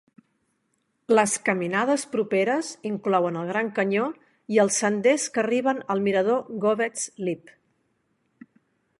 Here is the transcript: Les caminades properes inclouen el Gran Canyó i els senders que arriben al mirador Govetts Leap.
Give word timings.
Les 1.17 1.33
caminades 1.49 2.05
properes 2.13 2.71
inclouen 2.91 3.37
el 3.41 3.51
Gran 3.53 3.69
Canyó 3.75 4.07
i 4.55 4.59
els 4.63 4.79
senders 4.83 5.27
que 5.35 5.41
arriben 5.43 5.83
al 5.95 6.01
mirador 6.07 6.41
Govetts 6.65 7.05
Leap. 7.29 7.53